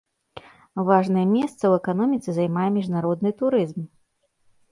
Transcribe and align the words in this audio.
Важнае 0.87 1.25
месца 1.33 1.59
ў 1.67 1.73
эканоміцы 1.83 2.29
займае 2.37 2.65
міжнародны 2.77 3.29
турызм. 3.43 3.81